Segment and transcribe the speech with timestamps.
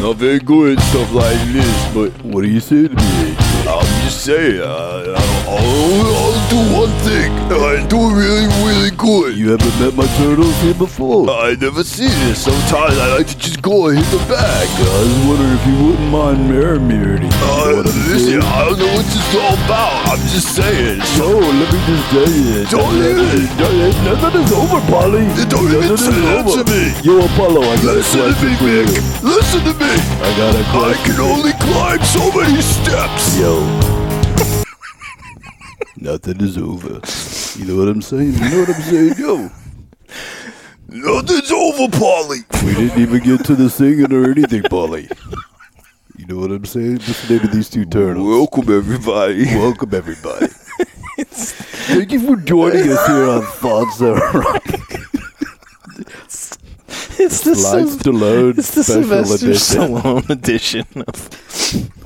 [0.00, 3.57] Not very good stuff like this, but what do you say to me?
[3.68, 5.12] I'm just saying, uh,
[5.44, 9.36] I'll, I'll do one thing, and I do it really, really good.
[9.36, 11.28] You haven't met my turtles here before?
[11.28, 12.44] I never seen this.
[12.48, 14.64] Sometimes I like to just go and hit the bag.
[14.72, 17.44] I was wondering if you wouldn't mind marrying me or anything.
[17.44, 20.16] Uh, listen, I don't know what this is all about.
[20.16, 21.04] I'm just saying.
[21.20, 22.64] So, let me just tell you.
[22.72, 23.52] Don't even.
[24.08, 25.28] Nothing is over, Polly.
[25.52, 26.96] Don't even say that to me.
[27.04, 29.22] Yo, Apollo, I got Listen a question to me, Mick.
[29.22, 29.92] Listen to me.
[30.24, 30.88] I got a question.
[30.88, 33.36] I can only climb so many steps.
[33.36, 33.57] Yo.
[35.96, 37.00] Nothing is over.
[37.58, 38.34] You know what I'm saying?
[38.34, 39.14] You know what I'm saying?
[39.18, 39.50] Yo.
[40.88, 42.38] Nothing's over, Polly.
[42.64, 45.08] We didn't even get to the singing or anything, Polly.
[46.16, 46.98] You know what I'm saying?
[46.98, 48.26] Just the name of these two turtles.
[48.26, 49.44] Welcome, everybody.
[49.46, 50.46] Welcome, everybody.
[51.18, 54.62] Thank you for joining us here on Thoughts That Rock.
[57.20, 59.88] It's the, Live Syl- Stallone it's the special Sylvester edition.
[59.88, 61.47] Stallone edition of.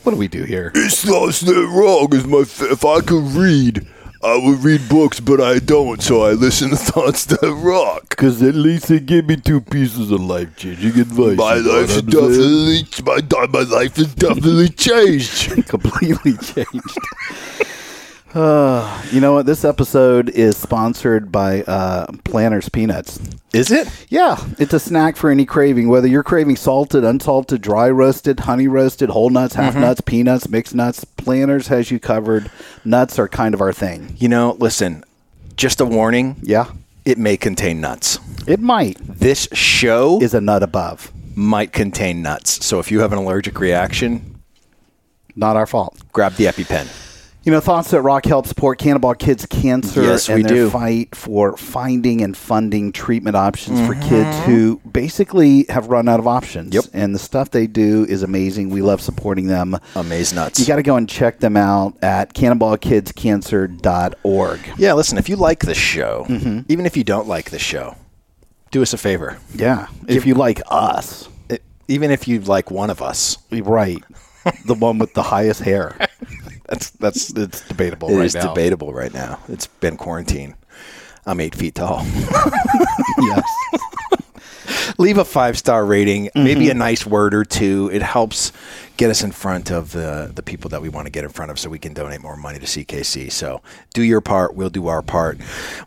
[0.03, 0.73] What do we do here?
[0.75, 2.09] It's not that wrong.
[2.15, 3.87] Is my if I could read,
[4.23, 6.01] I would read books, but I don't.
[6.03, 8.11] So I listen to thoughts that rock.
[8.11, 11.37] Because at least they give me two pieces of life changing advice.
[11.37, 15.67] My you know life what is I'm definitely my my life has definitely changed.
[15.69, 16.99] Completely changed.
[18.35, 19.47] Uh, you know what?
[19.47, 23.21] This episode is sponsored by uh, Planters Peanuts.
[23.53, 23.89] Is it?
[24.09, 28.67] Yeah, it's a snack for any craving, whether you're craving salted, unsalted, dry roasted, honey
[28.67, 31.05] roasted, whole nuts, half nuts, peanuts, mixed nuts.
[31.05, 32.51] Planters has you covered.
[32.85, 34.17] Nuts are kind of our thing.
[34.19, 35.05] You know, listen,
[35.57, 36.37] just a warning.
[36.43, 36.71] Yeah,
[37.05, 38.19] It may contain nuts.
[38.47, 41.13] it might This show is a nut above.
[41.37, 42.65] might contain nuts.
[42.65, 44.41] So if you have an allergic reaction,
[45.37, 45.99] Not our fault.
[46.13, 46.89] grab the EpiPen.
[47.45, 50.71] You know, Thoughts that Rock helps support Cannonball Kids Cancer Yes, and we their do.
[50.71, 54.09] fight for finding and funding treatment options for Mm-hmm.
[54.09, 56.73] kids who basically have run out of options.
[56.73, 56.85] Yep.
[56.93, 58.71] And the stuff they do is amazing.
[58.71, 59.77] We love supporting them.
[59.97, 60.61] Amaze nuts.
[60.61, 64.61] You got to go and check them out at cannonballkidscancer.org.
[64.79, 66.61] yeah, listen, if you like the show, Mm-hmm.
[66.69, 67.97] even if you don't like the show,
[68.71, 69.39] do us a favor.
[69.55, 69.89] Yeah.
[70.07, 74.01] If you like us, It- even if you like one of us, right.
[74.67, 75.97] the one with the highest hair.
[76.73, 78.49] That's that's it's debatable it right is now.
[78.55, 79.39] debatable right now.
[79.51, 80.55] It's been quarantine.
[81.27, 82.03] I'm eight feet tall.
[83.21, 83.45] yes.
[84.99, 86.71] leave a five star rating, maybe Mm-hmm.
[86.71, 87.91] a nice word or two.
[87.93, 88.53] It helps
[88.97, 91.51] get us in front of the the people that we want to get in front
[91.51, 93.31] of, so we can donate more money to CKC.
[93.31, 93.61] So
[93.93, 95.39] do your part, we'll do our part.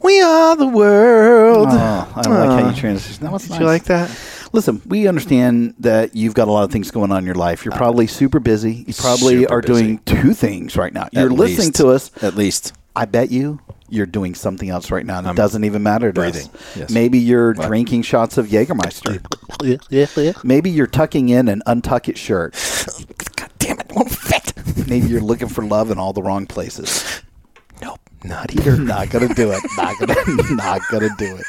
[0.03, 1.67] We are the world.
[1.71, 3.23] Oh, I don't like how you transition.
[3.23, 3.59] That was Did nice.
[3.59, 4.09] you like that?
[4.55, 7.65] Listen, we understand that you've got a lot of things going on in your life.
[7.65, 8.85] You're uh, probably super busy.
[8.87, 11.09] You probably super are doing two things right now.
[11.11, 11.75] You're At listening least.
[11.75, 12.23] to us.
[12.23, 12.71] At least.
[12.95, 15.19] I bet you you're doing something else right now.
[15.19, 16.47] And it doesn't even matter to breathing.
[16.47, 16.77] us.
[16.77, 16.89] Yes.
[16.89, 19.21] Maybe you're drinking shots of Jägermeister.
[20.45, 22.53] Maybe you're tucking in an untucked shirt.
[23.35, 24.87] God damn it, it won't fit.
[24.87, 27.21] Maybe you're looking for love in all the wrong places.
[28.25, 28.75] Not here.
[28.77, 29.63] not gonna do it.
[29.77, 30.15] Not gonna,
[30.55, 31.45] not gonna do it.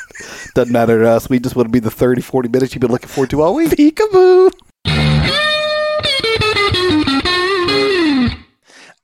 [0.55, 1.29] Doesn't matter to us.
[1.29, 3.55] We just want to be the 30, 40 minutes you've been looking forward to all
[3.55, 3.71] week.
[3.71, 4.53] Peekaboo.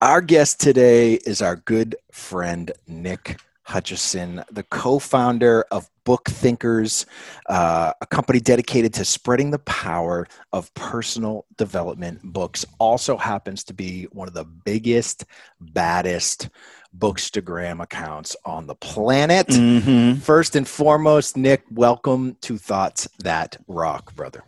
[0.03, 7.07] Our guest today is our good friend Nick Hutchison, the co-founder of Book Thinkers,
[7.49, 12.67] uh, a company dedicated to spreading the power of personal development books.
[12.79, 15.25] Also happens to be one of the biggest,
[15.61, 16.51] baddest
[16.97, 19.47] bookstagram accounts on the planet.
[19.49, 20.21] Mm-hmm.
[20.21, 24.45] First and foremost, Nick, welcome to Thoughts That Rock, brother.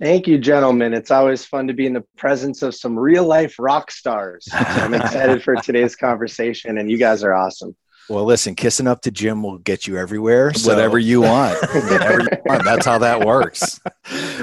[0.00, 0.92] Thank you, gentlemen.
[0.92, 4.44] It's always fun to be in the presence of some real life rock stars.
[4.50, 7.76] So I'm excited for today's conversation, and you guys are awesome.
[8.08, 10.52] Well, listen, kissing up to Jim will get you everywhere.
[10.52, 11.58] So Whatever you want.
[11.74, 12.64] Whatever you want.
[12.64, 13.80] That's how that works.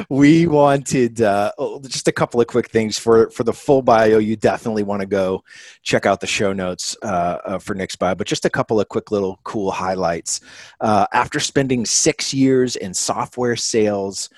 [0.10, 4.18] we wanted uh, oh, just a couple of quick things for for the full bio.
[4.18, 5.44] You definitely want to go
[5.84, 8.90] check out the show notes uh, uh, for Nick's bio, but just a couple of
[8.90, 10.42] quick little cool highlights.
[10.80, 14.30] Uh, after spending six years in software sales,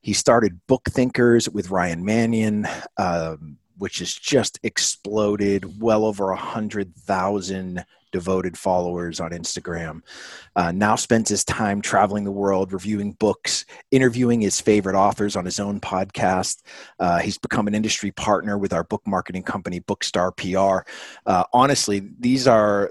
[0.00, 2.66] he started Book Thinkers with Ryan Mannion.
[2.96, 7.84] Um, which has just exploded well over a hundred thousand
[8.14, 10.00] devoted followers on Instagram.
[10.54, 15.44] Uh, now spends his time traveling the world, reviewing books, interviewing his favorite authors on
[15.44, 16.62] his own podcast.
[17.00, 20.88] Uh, he's become an industry partner with our book marketing company, Bookstar PR.
[21.26, 22.88] Uh, honestly, these are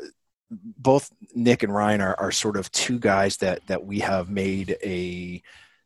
[0.52, 4.76] both Nick and Ryan are, are sort of two guys that that we have made
[4.84, 5.42] a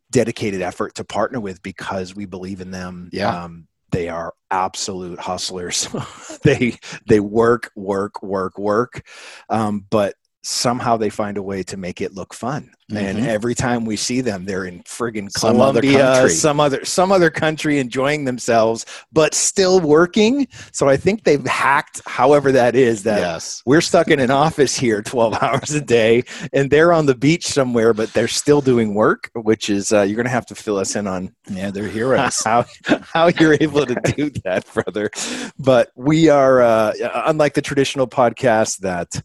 [0.10, 3.10] dedicated effort to partner with because we believe in them.
[3.14, 3.44] Yeah.
[3.44, 5.88] Um, they are absolute hustlers.
[6.44, 9.08] they they work, work, work, work,
[9.50, 10.16] um, but
[10.50, 12.72] somehow they find a way to make it look fun.
[12.96, 13.28] And Mhm.
[13.28, 16.30] every time we see them, they're in friggin' Some other Colombia, country.
[16.36, 20.48] some other some other country, enjoying themselves, but still working.
[20.72, 23.62] So I think they've hacked, however that is, that yes.
[23.66, 26.24] we're stuck in an office here 12 hours a day
[26.54, 30.16] and they're on the beach somewhere but they're still doing work which is uh, you're
[30.16, 32.42] going to have to fill us in on Yeah, they're heroes.
[32.46, 32.64] how,
[33.02, 35.10] how you're able to do that brother
[35.60, 36.94] but we are uh,
[37.26, 39.22] unlike the traditional podcast that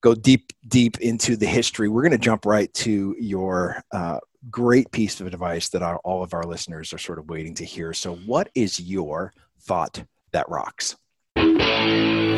[0.00, 4.18] go deep deep into the history we're going to jump right to your uh,
[4.50, 7.64] great piece of advice that our, all of our listeners are sort of waiting to
[7.64, 10.02] hear so what is your thought
[10.32, 10.96] that rocks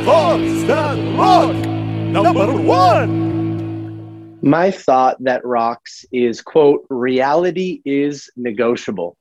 [0.05, 1.55] Thoughts that rock!
[1.55, 4.41] Number one!
[4.43, 9.17] My thought that rocks is quote, reality is negotiable.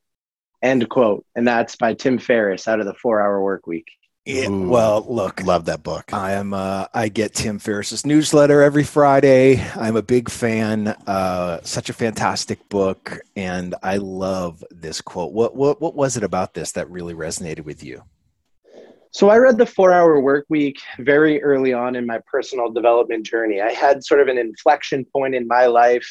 [0.64, 1.24] End quote.
[1.36, 3.88] And that's by Tim Ferriss out of the four hour work week.
[4.25, 4.69] Yeah, Ooh.
[4.69, 6.13] well, look, Love that book.
[6.13, 6.53] I am.
[6.53, 9.59] Uh, I get Tim Ferriss's newsletter every Friday.
[9.75, 10.89] I'm a big fan.
[11.07, 15.33] Uh, such a fantastic book, and I love this quote.
[15.33, 18.03] What what what was it about this that really resonated with you?
[19.09, 23.25] So I read the four hour work week very early on in my personal development
[23.25, 23.59] journey.
[23.59, 26.07] I had sort of an inflection point in my life,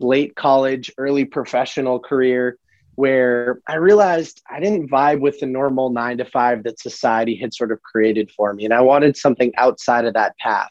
[0.00, 2.58] late college, early professional career,
[2.96, 7.54] where I realized I didn't vibe with the normal nine to five that society had
[7.54, 8.64] sort of created for me.
[8.64, 10.70] And I wanted something outside of that path.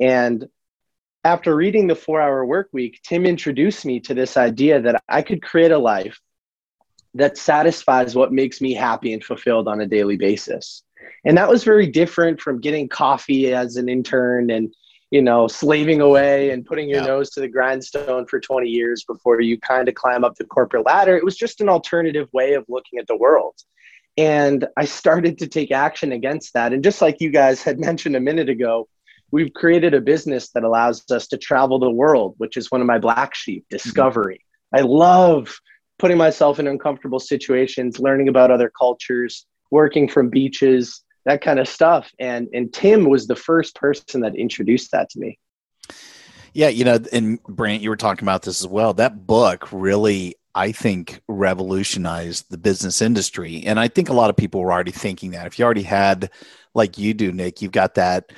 [0.00, 0.48] And
[1.24, 5.22] after reading the four hour work week, Tim introduced me to this idea that I
[5.22, 6.20] could create a life
[7.14, 10.82] that satisfies what makes me happy and fulfilled on a daily basis
[11.24, 14.72] and that was very different from getting coffee as an intern and
[15.10, 17.06] you know slaving away and putting your Yeah.
[17.06, 20.84] nose to the grindstone for 20 years before you kind of climb up the corporate
[20.86, 23.54] ladder it was just an alternative way of looking at the world.
[24.16, 26.72] And i started to take action against that.
[26.72, 28.88] And just like you guys had mentioned a minute ago
[29.32, 32.86] we've created a business that allows us to travel the world which is one of
[32.86, 33.76] my black sheep mm-hmm.
[33.76, 34.40] discovery.
[34.74, 35.56] I love
[35.98, 41.68] putting myself in uncomfortable situations learning about other cultures working from beaches, that kind of
[41.68, 42.10] stuff.
[42.18, 45.38] And and Tim was the first person that introduced that to me.
[46.54, 48.94] Yeah, you know, and Brant, you were talking about this as well.
[48.94, 53.62] That book really, I think, revolutionized the business industry.
[53.66, 55.46] And I think a lot of people were already thinking that.
[55.46, 56.30] If you already had,
[56.74, 58.32] like you do, Nick, you've got that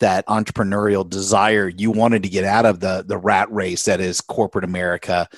[0.00, 1.68] that entrepreneurial desire.
[1.68, 5.28] You wanted to get out of the the rat race that is corporate America.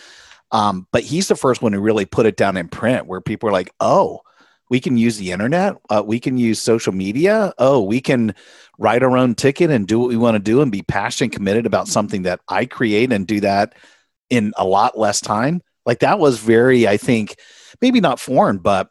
[0.51, 3.49] Um, but he's the first one who really put it down in print where people
[3.49, 4.23] are like, oh,
[4.71, 5.77] we can use the internet.
[5.91, 7.53] Uh, we can use social media.
[7.59, 8.35] Oh, we can
[8.79, 11.67] write our own ticket and do what we want to do and be passionate, committed
[11.67, 13.75] about something that I create and do that
[14.31, 15.63] in a lot less time.
[15.87, 17.37] Like that was very, I think,
[17.81, 18.91] maybe not foreign, but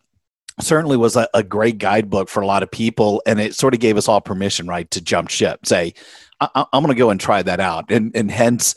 [0.61, 3.23] certainly was a, a great guidebook for a lot of people.
[3.25, 5.95] And it sort of gave us all permission, right, to jump ship, say,
[6.39, 7.91] I- I'm going to go and try that out.
[7.91, 8.75] And, and hence,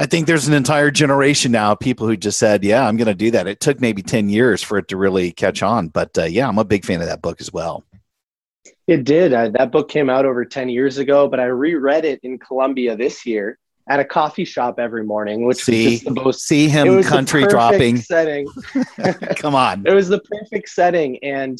[0.00, 3.06] I think there's an entire generation now of people who just said, "Yeah, I'm going
[3.08, 6.16] to do that." It took maybe ten years for it to really catch on, but
[6.16, 7.84] uh, yeah, I'm a big fan of that book as well.
[8.86, 9.34] It did.
[9.34, 12.96] Uh, that book came out over 10 years ago, but I reread it in Colombia
[12.96, 17.46] this year at a coffee shop every morning, which See, was most see him country
[17.46, 17.98] dropping.
[17.98, 18.48] setting.
[19.36, 21.22] Come on, It was the perfect setting.
[21.22, 21.58] And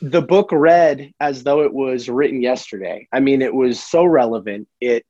[0.00, 3.08] the book read as though it was written yesterday.
[3.12, 4.68] I mean, it was so relevant.
[4.80, 5.04] It,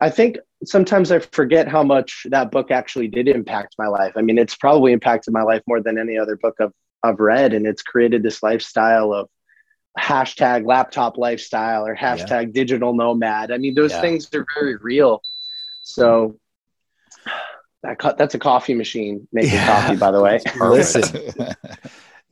[0.00, 4.12] I think sometimes I forget how much that book actually did impact my life.
[4.16, 7.54] I mean, it's probably impacted my life more than any other book I've, I've read.
[7.54, 9.28] And it's created this lifestyle of
[9.98, 13.50] hashtag laptop lifestyle or hashtag digital nomad.
[13.50, 14.00] I mean, those Yeah.
[14.00, 15.22] things are very real.
[15.82, 16.38] So
[17.82, 19.66] that co- that's a coffee machine making Yeah.
[19.66, 20.40] coffee, by the way.
[20.60, 21.32] Listen,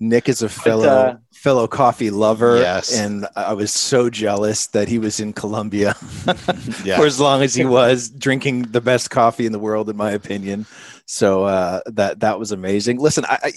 [0.01, 2.97] Nick is a fellow uh, fellow coffee lover, Yes.
[2.97, 5.97] and I was so jealous that he was in Colombia
[6.85, 6.97] Yeah.
[6.99, 10.13] for as long as he was, drinking the best coffee in the world, in my
[10.13, 10.67] opinion.
[11.07, 12.99] So uh, that that was amazing.
[13.01, 13.53] Listen, I, I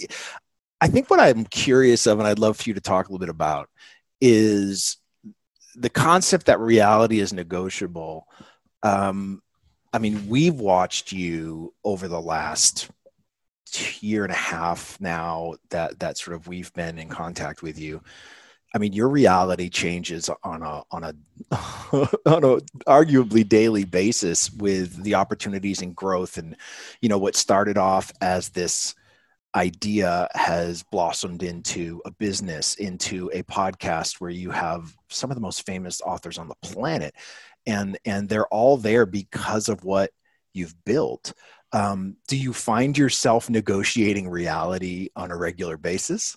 [0.82, 3.20] I think what I'm curious of, and I'd love for you to talk a little
[3.24, 3.68] bit about,
[4.20, 4.96] is
[5.76, 8.26] the concept that reality is negotiable.
[8.82, 9.42] Um,
[9.92, 12.88] I mean, we've watched you over the last
[14.02, 18.00] year and a half now that that sort of we've been in contact with you
[18.74, 21.14] I mean, your reality changes on a on a
[21.52, 26.56] on a arguably daily basis with the opportunities and growth, and
[27.00, 28.94] you know what started off as this
[29.54, 35.42] idea has blossomed into a business, into a podcast where you have some of the
[35.42, 37.14] most famous authors on the planet,
[37.66, 40.10] and and they're all there because of what
[40.54, 41.34] you've built.
[41.72, 46.36] Um, do you find yourself negotiating reality on a regular basis?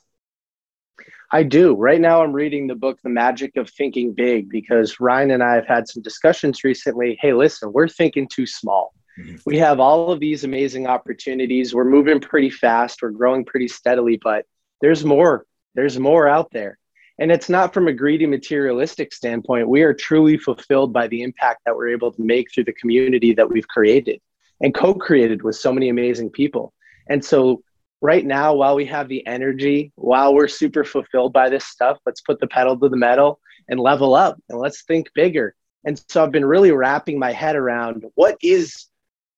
[1.32, 1.76] I do.
[1.76, 5.56] Right now, I'm reading the book, The Magic of Thinking Big, because Ryan and I
[5.56, 7.18] have had some discussions recently.
[7.20, 8.94] Hey, listen, we're thinking too small.
[9.20, 9.38] Mm-hmm.
[9.46, 11.74] We have all of these amazing opportunities.
[11.74, 13.02] We're moving pretty fast.
[13.02, 14.46] We're growing pretty steadily, but
[14.82, 15.46] there's more.
[15.74, 16.78] There's more out there.
[17.18, 19.68] And it's not from a greedy materialistic standpoint.
[19.68, 23.34] We are truly fulfilled by the impact that we're able to make through the community
[23.34, 24.22] that we've created
[24.62, 26.74] and co created with so many amazing people.
[27.10, 27.62] And so
[28.02, 32.22] right now, while we have the energy, while we're super fulfilled by this stuff, let's
[32.22, 35.56] put the pedal to the metal and level up and let's think bigger.
[35.86, 38.88] And so I've been really wrapping my head around what is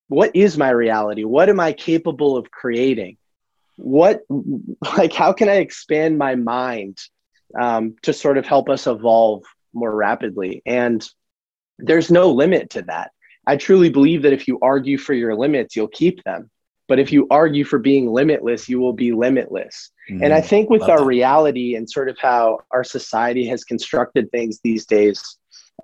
[0.09, 1.25] what is my reality?
[1.25, 3.17] What am I capable of creating?
[3.75, 4.21] What
[4.97, 6.97] like how can I expand my mind
[7.59, 9.43] um, to sort of help us evolve
[9.73, 10.61] more rapidly?
[10.65, 11.05] And
[11.77, 13.11] there's no limit to that.
[13.47, 16.51] I truly believe that if you argue for your limits, you'll keep them.
[16.87, 19.91] But if you argue for being limitless, you will be limitless.
[20.09, 20.23] Mm-hmm.
[20.23, 21.05] And I think with our that.
[21.05, 25.21] reality and sort of how our society has constructed things these days,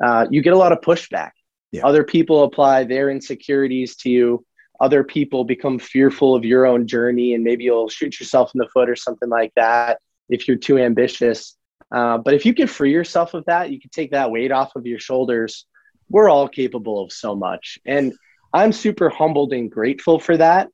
[0.04, 1.32] uh, you get a lot of pushback.
[1.72, 1.86] Yeah.
[1.86, 4.46] Other people apply their insecurities to you.
[4.80, 8.68] Other people become fearful of your own journey, and maybe you'll shoot yourself in the
[8.70, 11.56] foot or something like that if you're too ambitious.
[11.94, 14.76] Uh, but if you can free yourself of that, you can take that weight off
[14.76, 15.66] of your shoulders.
[16.14, 17.78] We're all capable of so much.
[17.86, 18.14] And
[18.54, 20.70] I'm super humbled and grateful for that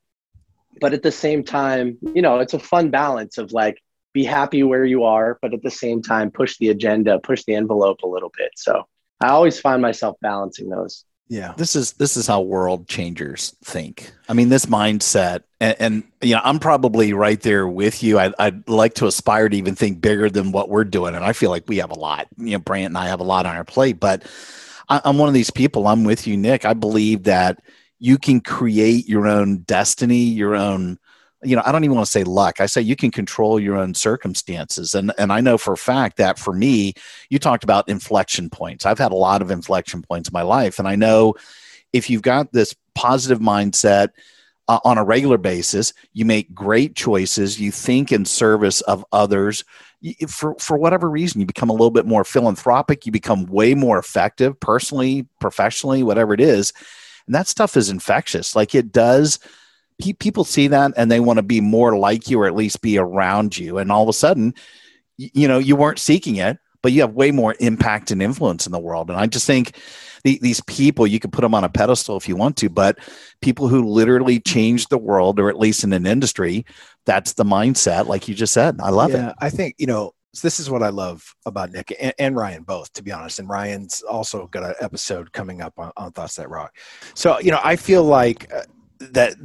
[0.79, 3.81] but at the same time, you know, it's a fun balance of like
[4.13, 7.55] be happy where you are, but at the same time push the agenda, push the
[7.55, 8.51] envelope a little bit.
[8.55, 8.87] So
[9.21, 11.05] I always find myself balancing those.
[11.27, 11.53] Yeah.
[11.57, 14.11] This is this is how world changers think.
[14.27, 18.17] I mean, this mindset and, and you know, I'm probably right there with you.
[18.17, 21.13] I, would like to aspire to even think bigger than what we're doing.
[21.13, 23.23] And I feel like we have a lot, you know, Brant and I have a
[23.23, 24.23] lot on our plate, but
[24.89, 25.87] I, I'm one of these people.
[25.87, 26.65] I'm with you, Nick.
[26.65, 27.59] I believe that
[27.99, 30.97] you can create your own destiny, your own
[31.41, 32.59] you know, I don't even want to say luck.
[32.59, 34.93] I say you can control your own circumstances.
[34.93, 36.93] And and I know for a fact that for me,
[37.29, 38.85] you talked about inflection points.
[38.85, 41.35] I've had a lot of inflection points in my life and I know
[41.93, 44.09] if you've got this positive mindset
[44.67, 49.63] uh, on a regular basis, you make great choices, you think in service of others,
[50.27, 53.99] for for whatever reason you become a little bit more philanthropic, you become way more
[53.99, 56.73] effective personally, professionally, whatever it is
[57.29, 58.55] and that stuff is infectious.
[58.55, 59.37] Like it does,
[60.01, 62.81] pe- people see that and they want to be more like you or at least
[62.81, 63.77] be around you.
[63.77, 64.55] And all of a sudden,
[65.17, 68.71] you know, you weren't seeking it, but you have way more impact and influence in
[68.71, 69.11] the world.
[69.11, 69.77] And I just think
[70.23, 72.99] the, these people, you can put them on a pedestal if you want to, but
[73.41, 76.65] people who literally change the world, or at least in an industry,
[77.05, 78.79] that's the mindset, like you just said.
[78.81, 79.35] I love yeah, it.
[79.39, 82.93] I think, you know, this is what I love about Nick and, and, Ryan both,
[82.93, 83.39] to be honest.
[83.39, 86.75] And Ryan's also got an episode coming up on, on Thoughts That Rock.
[87.15, 88.61] So you know, I feel like uh,
[88.99, 89.35] that.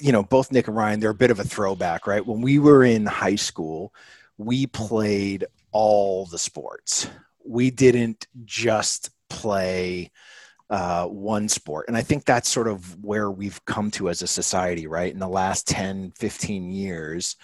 [0.00, 2.24] You know, both Nick and Ryan, they're a bit of a throwback, right?
[2.24, 3.92] When we were in high school,
[4.36, 7.08] we played all the sports.
[7.44, 10.10] We didn't just play
[10.70, 11.86] uh, one sport.
[11.88, 15.12] And I think that's sort of where we've come to as a society, right?
[15.12, 17.36] In the last 10, 15 years,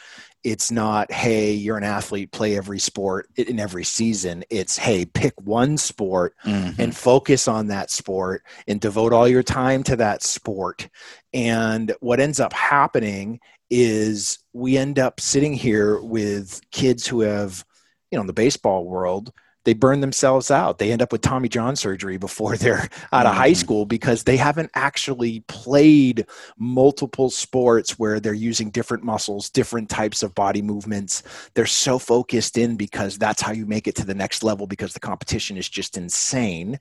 [0.43, 4.45] it's not, hey, you're an athlete, play every sport in every season.
[4.50, 6.81] It's, hey, pick one sport mm-hmm.
[6.81, 10.87] and focus on that sport and devote all your time to that sport.
[11.33, 17.64] And what ends up happening is we end up sitting here with kids who have,
[18.11, 19.33] you know, in the baseball world,
[19.64, 20.78] they burn themselves out.
[20.78, 23.54] They end up with Tommy John surgery before they're out of high mm-hmm.
[23.54, 30.23] school because they haven't actually played multiple sports where they're using different muscles, different types
[30.23, 31.23] of body movements.
[31.54, 34.92] They're so focused in because that's how you make it to the next level because
[34.92, 36.78] the competition is just insane.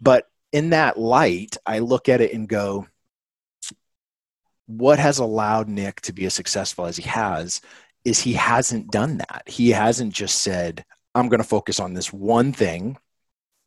[0.00, 2.86] But in that light, I look at it and go,
[4.66, 7.60] what has allowed Nick to be as successful as he has
[8.04, 9.42] is he hasn't done that.
[9.46, 10.84] He hasn't just said,
[11.16, 12.98] I'm going to focus on this one thing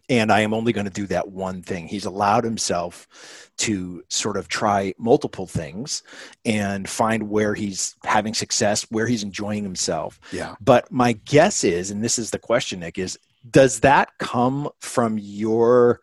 [0.10, 1.88] and I am only going to do that one thing.
[1.88, 6.02] He's allowed himself to sort of try multiple things
[6.44, 10.20] and find where he's having success, where he's enjoying himself.
[10.32, 10.56] Yeah.
[10.60, 15.18] But my guess is, and this is the question, Nick, is does that come from
[15.20, 16.02] your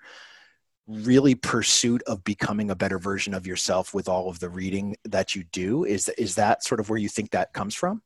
[0.87, 5.35] really pursuit of becoming a better version of yourself with all of the reading that
[5.35, 5.85] you do?
[5.85, 8.03] Is is that sort of where you think that comes from?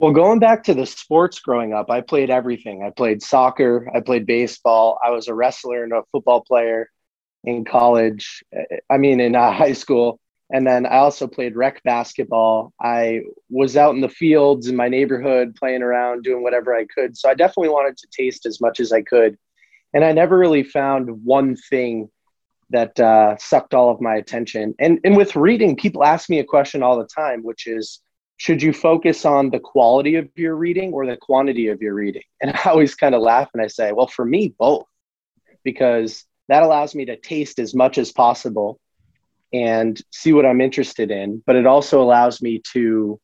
[0.00, 2.82] Well, going back to the sports growing up, I played everything.
[2.82, 6.88] I played soccer, I played baseball, I was a wrestler and a football player
[7.44, 8.42] in college.
[8.88, 10.18] I mean, in uh, high school.
[10.48, 12.72] And then I also played rec basketball.
[12.80, 17.18] I was out in the fields in my neighborhood playing around, doing whatever I could.
[17.18, 19.36] So I definitely wanted to taste as much as I could.
[19.92, 22.08] And I never really found one thing
[22.70, 24.74] that uh, sucked all of my attention.
[24.78, 28.00] And, and with reading, people ask me a question all the time, which is,
[28.40, 32.22] should you focus on the quality of your reading or the quantity of your reading?
[32.40, 34.86] And I always kind of laugh and I say, well, for me, both,
[35.62, 38.80] because that allows me to taste as much as possible
[39.52, 41.42] and see what I'm interested in.
[41.44, 43.20] But it also allows me to,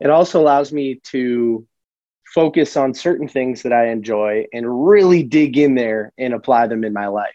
[0.00, 1.66] it also allows me to
[2.34, 6.82] focus on certain things that I enjoy and really dig in there and apply them
[6.82, 7.34] in my life.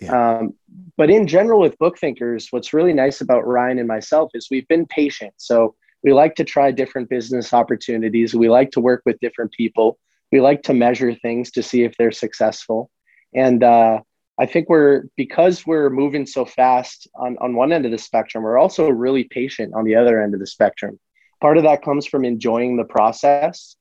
[0.00, 0.38] Yeah.
[0.38, 0.54] Um,
[0.96, 4.68] but in general, with book thinkers, what's really nice about Ryan and myself is we've
[4.68, 5.34] been patient.
[5.36, 8.34] So we like to try different business opportunities.
[8.34, 9.98] We like to work with different people.
[10.32, 12.90] We like to measure things to see if they're successful.
[13.34, 14.00] And uh,
[14.38, 18.44] I think we're because we're moving so fast on, on one end of the spectrum,
[18.44, 20.98] we're also really patient on the other end of the spectrum.
[21.40, 23.76] Part of that comes from enjoying the process.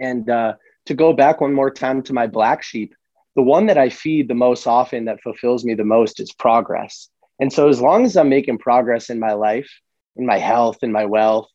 [0.00, 0.54] And uh,
[0.86, 2.94] to go back one more time to my black sheep,
[3.36, 7.08] the one that I feed the most often that fulfills me the most is progress.
[7.38, 9.70] And so, as long as I'm making progress in my life,
[10.16, 11.48] in my health, in my wealth,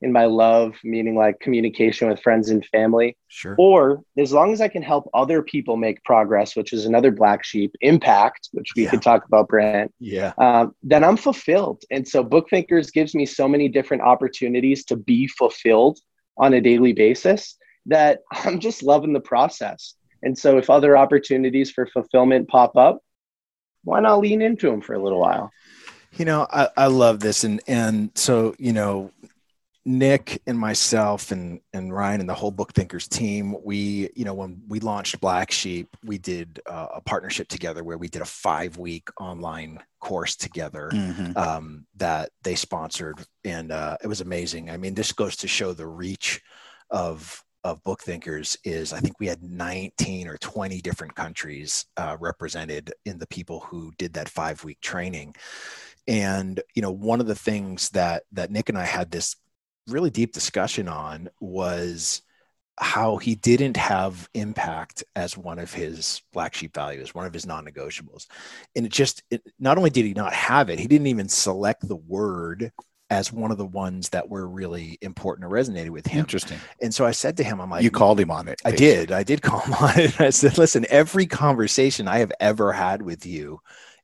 [0.00, 3.54] in my love, meaning like communication with friends and family, sure.
[3.58, 7.44] or as long as I can help other people make progress, which is another black
[7.44, 8.90] sheep, impact, which we yeah.
[8.90, 9.92] could talk about, Brant.
[10.00, 10.32] Yeah.
[10.38, 11.82] Um, then I'm fulfilled.
[11.90, 15.98] And so, Book Thinkers gives me so many different opportunities to be fulfilled
[16.38, 19.94] on a daily basis that I'm just loving the process.
[20.22, 23.00] And so if other opportunities for fulfillment pop up,
[23.84, 25.50] why not lean into them for a little while?
[26.12, 27.44] You know, I, I love this.
[27.44, 29.12] And, and so, you know,
[29.86, 34.34] Nick and myself and, and Ryan and the whole Book Thinkers team, we, you know,
[34.34, 38.26] when we launched Black Sheep, we did uh, a partnership together where we did a
[38.26, 41.36] five week online course together mm-hmm.
[41.36, 43.24] um, that they sponsored.
[43.44, 44.68] And uh, it was amazing.
[44.68, 46.42] I mean, this goes to show the reach
[46.90, 52.16] of of book thinkers is I think we had 19 or 20 different countries uh,
[52.18, 55.34] represented in the people who did that five week training.
[56.08, 59.36] And you know, one of the things that that Nick and I had this
[59.86, 62.22] really deep discussion on was
[62.78, 67.44] how he didn't have impact as one of his black sheep values, one of his
[67.44, 68.26] non-negotiables.
[68.74, 71.86] And it just it, not only did he not have it, he didn't even select
[71.86, 72.72] the word
[73.10, 76.20] as one of the ones that were really important or resonated with him.
[76.20, 76.58] Interesting.
[76.80, 78.60] And so I said to him, I'm like, You called him on it.
[78.64, 79.10] I did.
[79.10, 80.20] I did call him on it.
[80.20, 83.60] I said, Listen, every conversation I have ever had with you,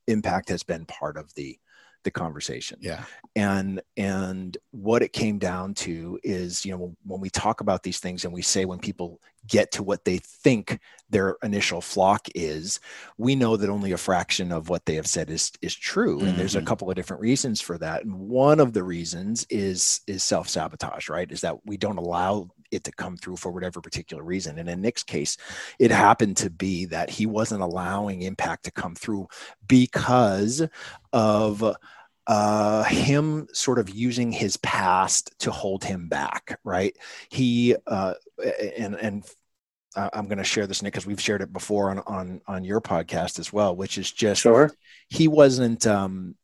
[0.09, 1.59] impact has been part of the
[2.07, 2.79] the conversation.
[2.81, 3.05] Yeah.
[3.35, 7.99] And and what it came down to is, you know, when we talk about these
[7.99, 12.81] things and we say when people get to what they think their initial flock is,
[13.17, 16.21] we know that only a fraction of what they have said is is true.
[16.21, 16.39] And mm-hmm.
[16.39, 16.69] there's a mm-hmm.
[16.69, 18.05] couple of different reasons for that.
[18.05, 21.31] And one of the reasons is is self-sabotage, right?
[21.31, 24.59] Is that we don't allow it to come through for whatever particular reason.
[24.59, 25.37] And in Nick's case,
[25.79, 29.29] it happened to be that he wasn't allowing impact to come through
[29.69, 30.67] because
[31.13, 31.77] of
[32.27, 36.97] uh, him sort of using his past to hold him back, right?
[37.29, 38.15] He uh,
[38.77, 39.25] and and
[39.97, 42.81] I'm going to share this, Nick, because we've shared it before on on on your
[42.81, 44.73] podcast as well, which is just sure.
[45.09, 46.35] he wasn't um,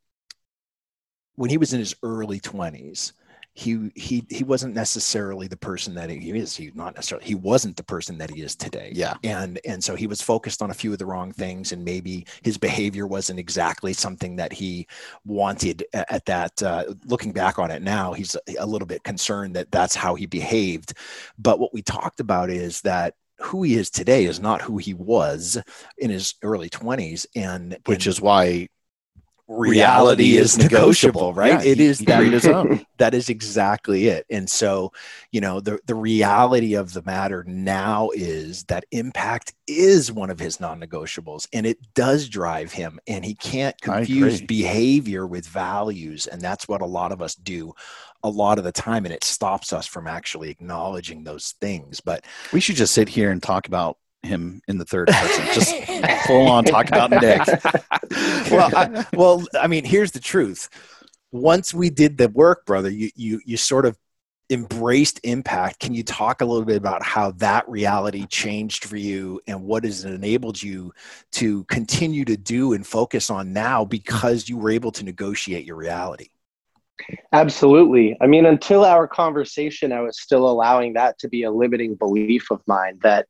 [1.35, 3.13] when he was in his early 20s
[3.55, 7.77] he he he wasn't necessarily the person that he is he not necessarily he wasn't
[7.77, 8.93] the person that he is today.
[8.95, 9.15] Yeah.
[9.25, 12.27] And and so he was focused on a few of the wrong things and maybe
[12.43, 14.87] his behavior wasn't exactly something that he
[15.27, 19.71] wanted at that uh, looking back on it now he's a little bit concerned that
[19.71, 20.95] that's how he behaved.
[21.39, 24.95] But what we talked about is that who he is today is not who he
[24.95, 25.61] was
[25.99, 28.69] in his early 20s and which and, is why
[29.53, 31.65] reality is negotiable, right?
[31.65, 34.27] Yeah, it is that, that is exactly it.
[34.31, 34.93] And so,
[35.31, 40.39] you know, the, the reality of the matter now is that impact is one of
[40.39, 46.27] his non-negotiables and it does drive him and he can't confuse behavior with values.
[46.27, 47.75] And that's what a lot of us do
[48.25, 49.05] a lot of the time.
[49.05, 52.01] And it stops us from actually acknowledging those things.
[52.01, 55.45] But we should just sit here and talk about him in the third person.
[55.53, 57.41] Just full on talk about Nick.
[58.51, 60.69] well, I, well, I mean, here's the truth.
[61.31, 63.99] Once we did the work, brother, you you you sort of
[64.51, 65.81] embraced impact.
[65.81, 69.85] Can you talk a little bit about how that reality changed for you and what
[69.85, 70.93] has enabled you
[71.33, 75.77] to continue to do and focus on now because you were able to negotiate your
[75.77, 76.29] reality?
[77.33, 78.17] Absolutely.
[78.21, 82.51] I mean, until our conversation, I was still allowing that to be a limiting belief
[82.51, 83.27] of mine that,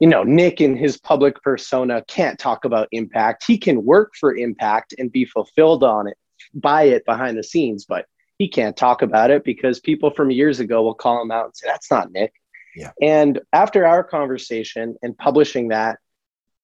[0.00, 3.44] you know, Nick in his public persona can't talk about impact.
[3.46, 6.16] He can work for impact and be fulfilled on it,
[6.54, 8.06] by it behind the scenes, but
[8.38, 11.56] he can't talk about it because people from years ago will call him out and
[11.56, 12.32] say, that's not Nick.
[12.74, 12.92] Yeah.
[13.02, 15.98] And after our conversation and publishing that,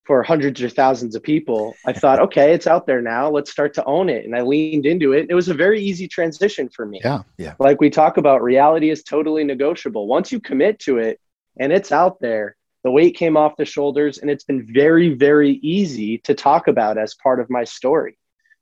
[0.06, 3.28] for hundreds or thousands of people, I thought, okay, it's out there now.
[3.28, 4.24] Let's start to own it.
[4.24, 5.26] And I leaned into it.
[5.28, 7.00] It was a very easy transition for me.
[7.02, 7.22] Yeah.
[7.38, 7.54] Yeah.
[7.58, 10.06] Like we talk about, reality is totally negotiable.
[10.06, 11.20] Once you commit to it
[11.58, 14.18] and it's out there, the weight came off the shoulders.
[14.18, 18.16] And it's been very, very easy to talk about as part of my story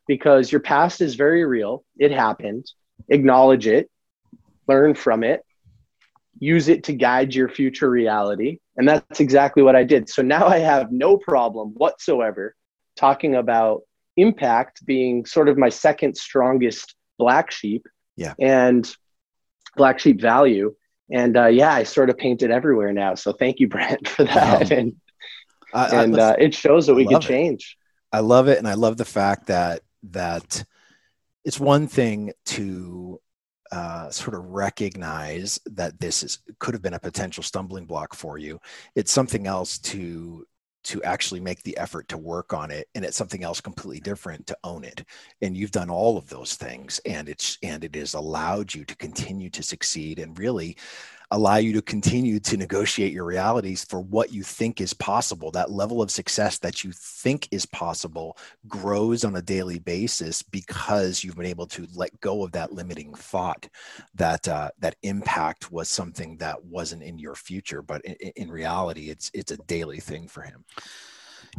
[0.08, 1.84] because your past is very real.
[1.98, 2.66] It happened.
[3.08, 3.90] Acknowledge it,
[4.66, 5.44] learn from it,
[6.38, 10.08] use it to guide your future reality and that's exactly what I did.
[10.08, 12.54] So now I have no problem whatsoever
[12.96, 13.82] talking about
[14.16, 17.86] impact being sort of my second strongest black sheep.
[18.16, 18.34] Yeah.
[18.40, 18.88] And
[19.76, 20.74] black sheep value.
[21.12, 23.14] And uh, yeah, I sort of paint it everywhere now.
[23.14, 24.70] So thank you, Brent, for that.
[24.70, 24.76] Wow.
[24.78, 24.96] And
[25.72, 27.22] I, I- and uh, it shows that we can it.
[27.22, 27.76] change.
[28.12, 30.64] I love it, and I love the fact that that
[31.44, 33.20] it's one thing to
[33.72, 38.38] uh, sort of recognize that this is could have been a potential stumbling block for
[38.38, 38.60] you.
[38.94, 40.46] It's something else to
[40.84, 44.04] to actually make the effort to work on it and it's something else completely mm-hmm.
[44.04, 45.04] different to own it.
[45.42, 48.96] And you've done all of those things and it's and it has allowed you to
[48.96, 50.76] continue to succeed and really
[51.30, 55.50] allow you to continue to negotiate your realities for what you think is possible.
[55.50, 58.36] That level of success that you think is possible
[58.68, 63.14] grows on a daily basis because you've been able to let go of that limiting
[63.14, 63.68] thought
[64.14, 69.10] that uh, that impact was something that wasn't in your future but in, in reality
[69.10, 70.64] it's it's a daily thing for him.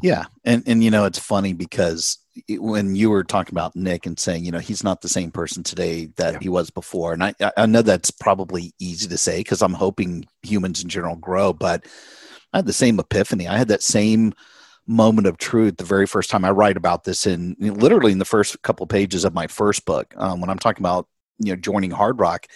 [0.02, 4.06] Yeah, and and you know it's funny because it- when you were talking about Nick
[4.06, 6.40] and saying you know he's not the same person today that Yeah.
[6.42, 9.74] he was before, and I I- I know that's probably easy to say because I'm
[9.74, 11.86] hoping humans in general grow, but
[12.54, 13.48] I had the same epiphany.
[13.48, 14.34] I had that same
[14.88, 18.26] moment of truth the very first time I write about this in literally in the
[18.26, 21.08] first couple pages of my first book um, when I'm talking about
[21.40, 22.48] you know joining Hard Rock.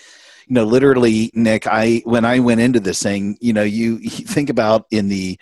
[0.48, 1.68] You know, literally, Nick.
[1.68, 5.40] I when I went into this thing, you know, you, you think about in the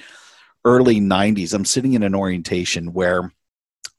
[0.66, 3.32] early 90s i'm sitting in an orientation where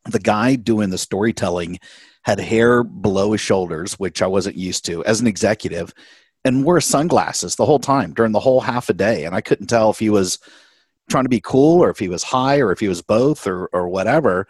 [0.08, 1.78] the guy doing the storytelling
[2.22, 5.92] had hair below his shoulders which i wasn't used to as an executive
[6.44, 9.66] and wore sunglasses the whole time during the whole half a day and i couldn't
[9.66, 10.38] tell if he was
[11.08, 13.66] trying to be cool or if he was high or if he was both or
[13.72, 14.46] or whatever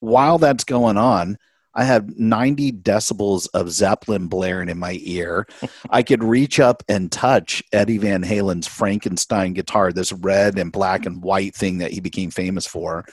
[0.00, 1.36] while that's going on
[1.74, 5.46] i had 90 decibels of zeppelin blaring in my ear
[5.90, 11.06] I could reach up and touch Eddie Van Halen's Frankenstein guitar, this red and black
[11.06, 13.04] and white thing that he became famous for.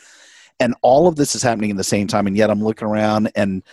[0.60, 2.28] And all of this is happening in the same time.
[2.28, 3.64] And yet I'm looking around and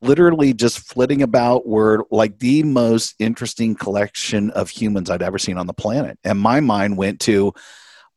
[0.00, 5.56] literally just flitting about were like the most interesting collection of humans I'd ever seen
[5.56, 6.18] on the planet.
[6.24, 7.52] And my mind went to,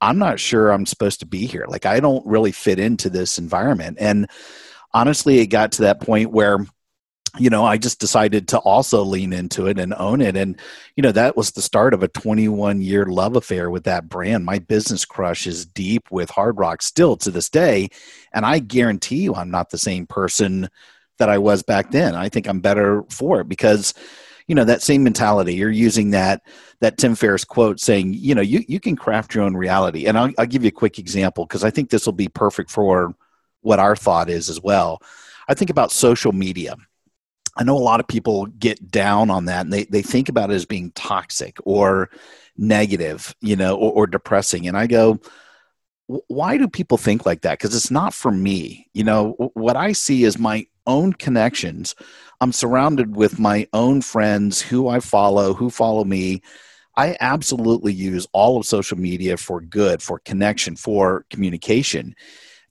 [0.02, 1.66] I'm not sure I'm supposed to be here.
[1.68, 3.98] Like, I don't really fit into this environment.
[4.00, 4.28] And
[4.94, 6.66] honestly, it got to that point where
[7.38, 10.36] you know, I just decided to also lean into it and own it.
[10.38, 10.60] And,
[10.96, 14.46] you know, that was the start of a 21 year love affair with that brand.
[14.46, 17.90] My business crush is deep with Hard Rock still to this day.
[18.34, 20.70] And I guarantee you, I'm not the same person
[21.18, 22.16] that I was back then.
[22.16, 23.94] I think I'm better for it because,
[24.48, 26.42] you know, that same mentality, you're using that,
[26.82, 30.06] that Tim Ferriss quote saying, you know, you, you can craft your own reality.
[30.06, 32.70] And I'll, I'll give you a quick example because I think this will be perfect
[32.70, 33.16] for
[33.62, 35.02] what our thought is as well.
[35.48, 36.76] I think about social media.
[37.56, 40.52] I know a lot of people get down on that and they, they think about
[40.52, 42.10] it as being toxic or
[42.58, 44.68] negative, you know, or, or depressing.
[44.68, 45.20] And I go,
[46.08, 47.58] why do people think like that?
[47.58, 48.88] Because it's not for me.
[48.94, 51.96] You know, what I see is my own connections.
[52.42, 56.42] I'm surrounded with my own friends who I follow, who follow me.
[56.98, 62.16] I absolutely use all of social media for good, for connection, for communication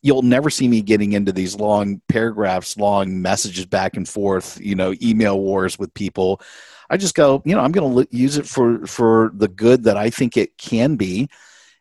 [0.05, 4.75] you'll never see me getting into these long paragraphs, long messages back and forth, you
[4.75, 6.43] know, email wars with people.
[6.91, 9.97] I just go, you know, I'm going to use it for for the good that
[9.97, 11.31] I think it can be.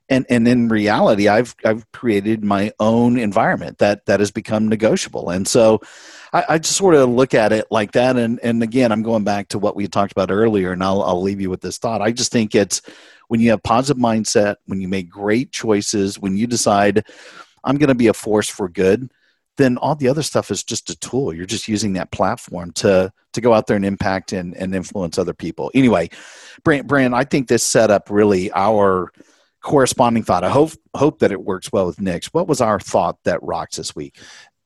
[0.08, 5.30] And and in reality, I've I've created my own environment that that has become negotiable.
[5.30, 5.82] And so
[6.32, 8.16] I, I just sort of look at it like that.
[8.16, 11.22] And and again, I'm going back to what we talked about earlier, and I'll I'll
[11.22, 12.02] leave you with this thought.
[12.02, 12.82] I just think it's
[13.28, 17.06] when you have positive mindset, when you make great choices, when you decide
[17.64, 19.12] I'm going to be a force for good,
[19.58, 21.34] then all the other stuff is just a tool.
[21.34, 25.18] You're just using that platform to to go out there and impact and, and influence
[25.18, 25.72] other people.
[25.74, 26.10] Anyway,
[26.64, 29.12] Brant, Brant, I think this set up really our
[29.62, 30.44] corresponding thought.
[30.44, 32.34] I hope hope that it works well with Nick's.
[32.34, 34.18] What was our thought that rocks this week?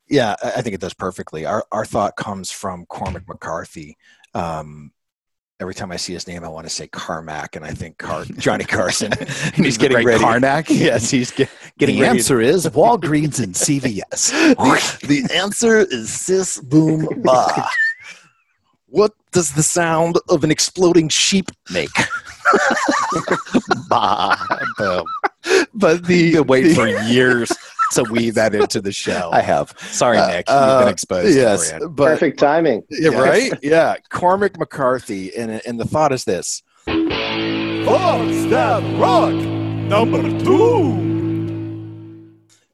[0.10, 1.46] Yeah, I think it does perfectly.
[1.46, 3.98] Our our thought comes from Cormac McCarthy.
[4.34, 4.92] Um,
[5.60, 8.26] every time I see his name, I want to say Carmack, and I think Car-
[8.38, 9.12] Johnny Carson.
[9.56, 10.20] and he's getting ready.
[10.22, 10.70] Carnac?
[10.78, 12.20] Yes, he's get, getting the ready.
[12.20, 14.32] answer is Walgreens and CVS.
[15.02, 17.68] the, the answer is sis boom ba.
[18.90, 21.90] What does the sound of an exploding sheep make?
[23.90, 24.38] bah,
[24.78, 25.06] boom.
[25.74, 27.52] But the You've been waiting the- for years
[27.94, 29.30] to weave that into the show.
[29.32, 29.74] I have.
[29.80, 30.46] Sorry, Uh, Nick.
[30.48, 31.36] uh, You've been exposed.
[31.36, 32.84] Yes, but Perfect timing.
[32.90, 33.54] Yeah, right?
[33.62, 33.96] Yeah.
[34.10, 35.36] Cormac McCarthy.
[35.36, 39.34] And, and the thought is this Fox that rock.
[39.34, 41.06] Number two.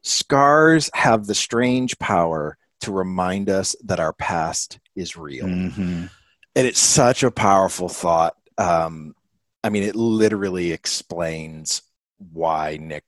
[0.02, 5.46] scars have the strange power to remind us that our past is real.
[5.46, 6.10] Mhm.
[6.56, 8.36] And it's such a powerful thought.
[8.58, 9.14] Um,
[9.62, 11.82] I mean, it literally explains
[12.32, 13.04] why Nick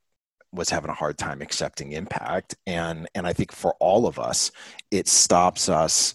[0.57, 2.57] was having a hard time accepting impact.
[2.66, 4.51] And, and I think for all of us,
[4.90, 6.14] it stops us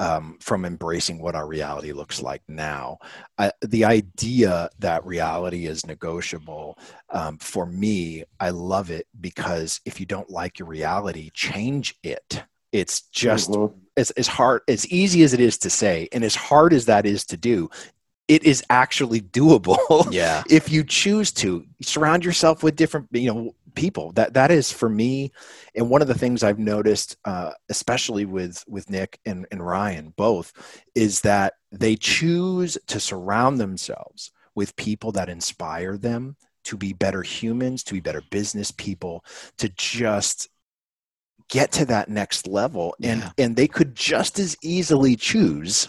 [0.00, 2.98] um, from embracing what our reality looks like now.
[3.38, 6.78] I, the idea that reality is negotiable,
[7.10, 12.42] um, for me, I love it because if you don't like your reality, change it.
[12.72, 13.74] It's just Mhm.
[13.96, 17.04] as, as hard as easy as it is to say and as hard as that
[17.06, 17.68] is to do
[18.28, 19.76] it is actually doable
[20.10, 20.42] Yeah.
[20.48, 24.88] if you choose to surround yourself with different you know people that that is for
[24.88, 25.30] me
[25.74, 30.12] and one of the things i've noticed uh, especially with with nick and, and ryan
[30.16, 30.52] both
[30.94, 37.22] is that they choose to surround themselves with people that inspire them to be better
[37.22, 39.24] humans to be better business people
[39.58, 40.48] to just
[41.48, 43.30] get to that next level and Yeah.
[43.38, 45.88] and they could just as easily choose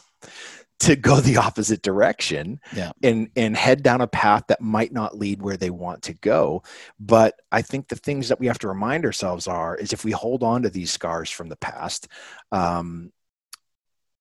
[0.86, 2.91] to go the opposite direction Yeah.
[3.02, 6.63] and and head down a path that might not lead where they want to go
[7.00, 10.12] but i think the things that we have to remind ourselves are is if we
[10.12, 12.08] hold on to these scars from the past
[12.52, 13.12] um,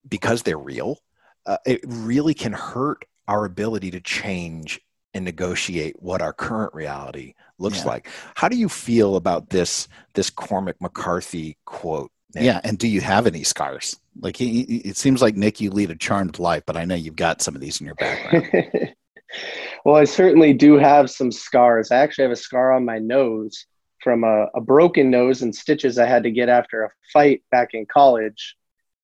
[0.08, 0.98] because they're real
[1.46, 4.80] uh, it really can hurt our ability to change
[5.14, 7.86] and negotiate what our current reality looks Yeah.
[7.86, 12.44] like how do you feel about this this cormac mccarthy quote Nick?
[12.44, 12.60] Yeah.
[12.64, 13.98] And do you have any scars?
[14.20, 17.16] Like, he, it seems like Nick, you lead a charmed life, but I know you've
[17.16, 18.94] got some of these in your background.
[19.84, 21.90] well, I certainly do have some scars.
[21.90, 23.66] I actually have a scar on my nose
[24.02, 27.70] from a, a broken nose and stitches I had to get after a fight back
[27.72, 28.56] in college.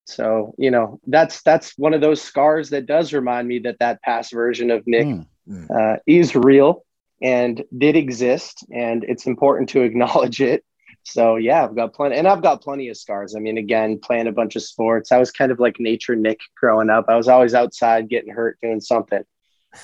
[0.07, 4.03] So, you know, that's that's one of those scars that does remind me that that
[4.03, 5.07] past version of Nick
[5.49, 5.65] Hmm.
[5.75, 6.85] uh, is real
[7.23, 10.63] and did exist, and it's important to acknowledge it.
[11.11, 13.35] So yeah, I've got plenty, and I've got plenty of scars.
[13.35, 15.11] I mean, again, playing a bunch of sports.
[15.11, 17.07] I was kind of like nature Nick growing up.
[17.09, 19.23] I was always outside getting hurt doing something.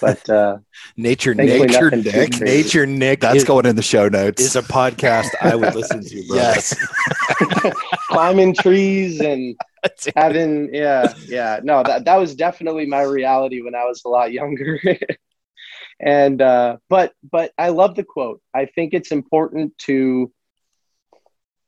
[0.00, 0.58] But uh,
[0.96, 4.42] nature nature nick nature nick That's is, going in the show notes.
[4.42, 6.36] is a podcast i would listen to bro.
[6.36, 6.74] yes.
[8.08, 9.54] climbing trees and
[10.16, 14.32] having yeah yeah no that, that was definitely my reality when i was a lot
[14.32, 14.80] younger
[16.00, 20.32] and uh but but i love the quote i think it's important to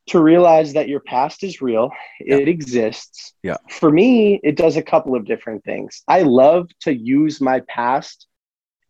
[0.08, 1.90] to realize that your past is real
[2.20, 3.32] it exists.
[3.42, 3.56] Yeah.
[3.68, 6.02] for me it does a couple of different things.
[6.08, 8.26] I love to use my past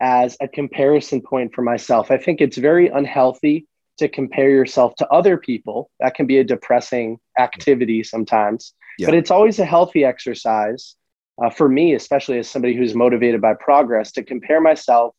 [0.00, 2.10] as a comparison point for myself.
[2.10, 3.66] I think it's very unhealthy
[3.98, 5.90] to compare yourself to other people.
[6.00, 9.06] That can be a depressing activity sometimes Yeah.
[9.08, 10.96] but it's always a healthy exercise
[11.42, 15.14] uh, for me especially as somebody who's motivated by progress to compare myself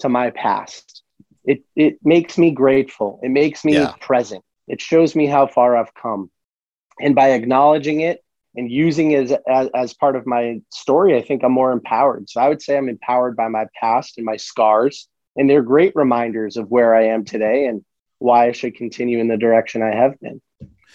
[0.00, 1.02] to my past.
[1.44, 3.18] It it makes me grateful.
[3.22, 3.94] It makes me Yeah.
[4.00, 6.30] present it shows me how far i've come.
[7.00, 8.22] And by acknowledging it
[8.56, 12.30] and using it as, as, as part of my story i think i'm more empowered.
[12.30, 15.94] So i would say i'm empowered by my past and my scars and they're great
[15.94, 17.84] reminders of where i am today and
[18.18, 20.40] why i should continue in the direction i have been.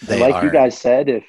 [0.08, 1.24] Like you guys said if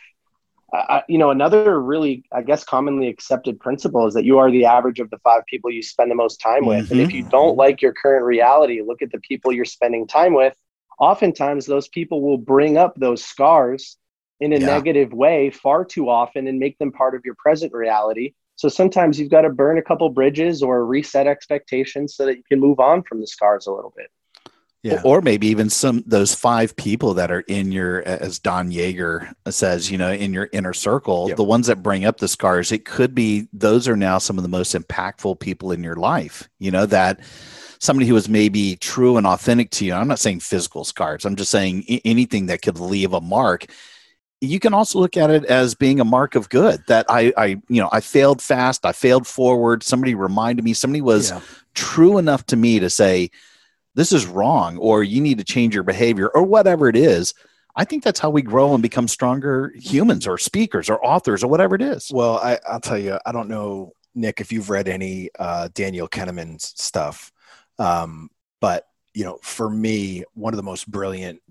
[1.07, 4.99] you know another really i guess commonly accepted principle is that you are the average
[4.99, 6.91] of the five people you spend the most time with.
[6.91, 7.17] And if mm-hmm.
[7.17, 10.55] you don't like your current reality look at the people you're spending time with
[10.99, 13.97] oftentimes those people will bring up those scars
[14.39, 14.65] in a Yeah.
[14.65, 19.19] negative way far too often and make them part of your present reality so sometimes
[19.19, 22.79] you've got to burn a couple bridges or reset expectations so that you can move
[22.79, 24.09] on from the scars a little bit
[24.83, 25.01] Yeah.
[25.03, 29.91] Or maybe even some those five people that are in your, as Don Yaeger says,
[29.91, 31.37] you know, in your inner circle, Yep.
[31.37, 34.43] the ones that bring up the scars, it could be those are now some of
[34.43, 36.47] the most impactful people in your life.
[36.59, 37.19] You know, that
[37.79, 39.93] somebody who is maybe true and authentic to you.
[39.93, 41.25] I'm not saying physical scars.
[41.25, 43.65] I'm just saying anything that could leave a mark.
[44.39, 47.45] You can also look at it as being a mark of good that I, I,
[47.69, 48.85] you know, I failed fast.
[48.85, 49.83] I failed forward.
[49.83, 50.73] Somebody reminded me.
[50.73, 51.41] Somebody was Yeah.
[51.73, 53.31] true enough to me to say,
[53.95, 57.33] this is wrong or you need to change your behavior or whatever it is
[57.77, 61.47] I think that's how we grow and become stronger humans or speakers or authors or
[61.47, 62.09] whatever it is.
[62.11, 66.07] Well, I, I'll tell you, I don't know, Nick, if you've read any uh, Daniel
[66.07, 67.31] Kahneman's stuff,
[67.79, 68.29] um,
[68.61, 71.41] but you know, for me, one of the most brilliant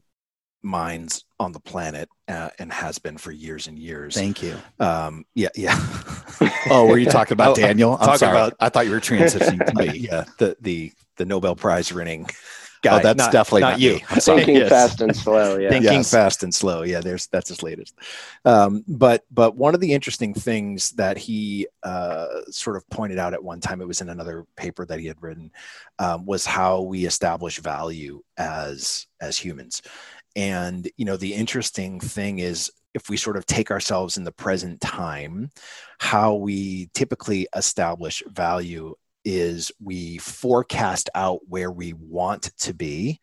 [0.62, 4.14] minds on the planet uh, and has been for years and years.
[4.14, 4.56] Thank you.
[4.80, 5.78] Um, yeah, yeah.
[6.68, 7.96] Oh, were you talking about Oh, Daniel?
[8.00, 8.32] I'm sorry.
[8.36, 9.98] about- I thought you were transitioning to me.
[10.10, 12.26] yeah, the the the Nobel Prize winning
[12.90, 12.98] guy.
[12.98, 13.98] Oh, that's Not- definitely not not you.
[14.08, 14.68] Thinking Yes.
[14.70, 15.56] fast and slow.
[15.62, 15.70] Yeah.
[15.70, 16.10] thinking Yes.
[16.10, 17.94] fast and slow yeah there's that's his latest
[18.44, 23.32] um, but but one of the interesting things that he uh, sort of pointed out
[23.34, 25.50] at one time it was in another paper that he had written
[25.98, 29.82] um, was how we establish value as as humans
[30.34, 34.32] and you know the interesting thing is if we sort of take ourselves in the
[34.32, 35.50] present time
[35.98, 38.94] how we typically establish value
[39.26, 43.20] is we forecast out where we want to be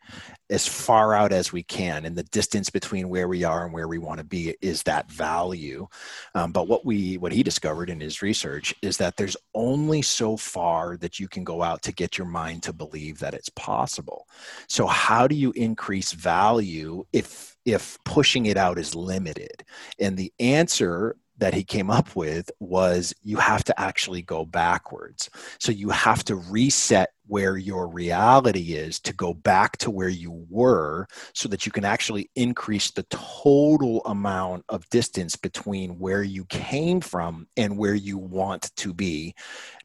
[0.50, 3.88] as far out as we can and the distance between where we are and where
[3.88, 5.88] we want to be is that value.
[6.36, 10.36] Um, but what we what he discovered in his research is that there's only so
[10.36, 14.28] far that you can go out to get your mind to believe that it's possible.
[14.68, 19.64] So how do you increase value if if pushing it out is limited?
[20.00, 25.30] And the answer that he came up with was you have to actually go backwards.
[25.60, 30.46] So you have to reset where your reality is to go back to where you
[30.50, 36.46] were so that you can actually increase the total amount of distance between where you
[36.46, 39.34] came from and where you want to be,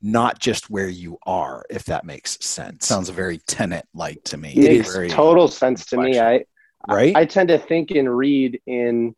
[0.03, 2.87] not just where you are, if that makes sense.
[2.87, 4.55] Sounds very tenant like to me.
[4.55, 6.19] Makes total sense to me.
[6.19, 6.45] I
[6.89, 7.17] right?
[7.17, 9.15] I tend to think and read in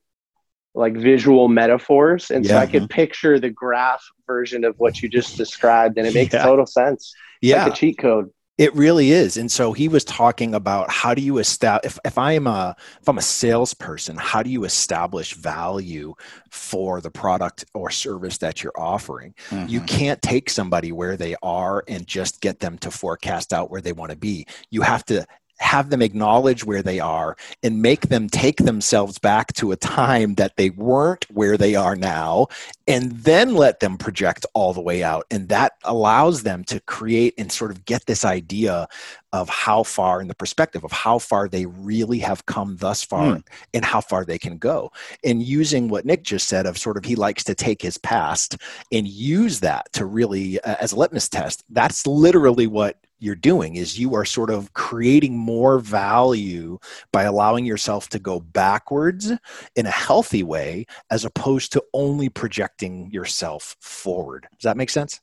[0.74, 5.37] like visual metaphors, and so I could picture the graph version of what you just
[5.37, 6.44] described, and it makes Yeah.
[6.44, 7.12] total sense.
[7.42, 7.64] It's yeah.
[7.64, 8.30] like a cheat code.
[8.59, 9.38] It really is.
[9.38, 12.76] And so he was talking about how do you establish if, if I am a
[13.00, 16.12] if I'm a salesperson, how do you establish value
[16.50, 19.35] for the product or service that you're offering?
[19.66, 19.87] You Mhm.
[19.88, 23.92] can't take somebody where they are and just get them to forecast out where they
[23.92, 24.44] want to be.
[24.70, 25.24] You have to
[25.60, 30.34] have them acknowledge where they are and make them take themselves back to a time
[30.34, 32.46] that they weren't where they are now
[32.88, 37.34] and then let them project all the way out and that allows them to create
[37.36, 38.88] and sort of get this idea
[39.32, 43.20] of how far in the perspective of how far they really have come thus far
[43.34, 43.40] Hmm.
[43.74, 44.90] and how far they can go
[45.22, 48.56] and using what nick just said of sort of he likes to take his past
[48.90, 53.76] and use that to really uh, as a litmus test that's literally what you're doing
[53.76, 56.78] is you are sort of creating more value
[57.12, 59.33] by allowing yourself to go backwards
[59.76, 65.20] in a healthy way as opposed to only projecting yourself forward does that make sense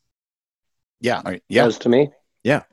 [1.02, 1.18] Yeah.
[1.18, 1.66] all right, Yeah.
[1.66, 2.10] Does to me.
[2.44, 2.64] Yeah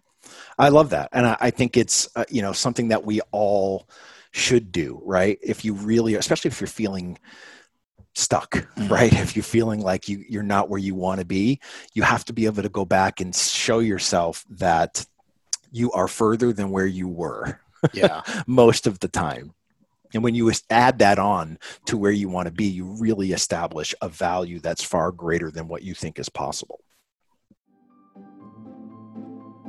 [0.58, 3.86] i love that, and I, I think it's uh, you know something that we all
[4.32, 5.38] should do, right?
[5.42, 7.18] If you really, especially if you're feeling
[8.14, 8.90] stuck, Mhm.
[8.90, 9.12] right?
[9.12, 11.60] If you're feeling like you you're not where you want to be,
[11.92, 15.04] you have to be able to go back and show yourself that
[15.74, 17.60] you are further than where you were
[17.92, 18.22] Yeah.
[18.46, 19.52] most of the time.
[20.14, 23.92] And when you add that on to where you want to be, you really establish
[24.00, 26.80] a value that's far greater than what you think is possible.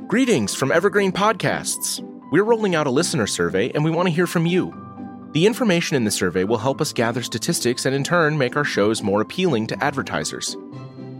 [0.06, 2.00] Greetings from Evergreen Podcasts.
[2.30, 4.72] We're rolling out a listener survey and we want to hear from you.
[5.32, 8.64] The information in the survey will help us gather statistics and in turn make our
[8.64, 10.56] shows more appealing to advertisers.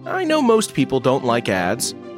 [0.07, 1.97] I know most people don't like ads,